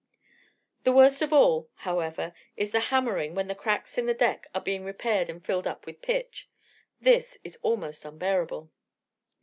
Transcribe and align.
The 0.81 0.91
worst 0.91 1.21
of 1.21 1.31
all, 1.31 1.69
however, 1.75 2.33
is 2.57 2.71
the 2.71 2.79
hammering 2.89 3.35
when 3.35 3.47
the 3.47 3.53
cracks 3.53 3.99
in 3.99 4.07
the 4.07 4.15
deck 4.15 4.47
are 4.55 4.59
being 4.59 4.83
repaired 4.83 5.29
and 5.29 5.45
filled 5.45 5.67
up 5.67 5.85
with 5.85 6.01
pitch. 6.01 6.49
This 6.99 7.37
is 7.43 7.59
almost 7.61 8.03
unbearable. 8.03 8.71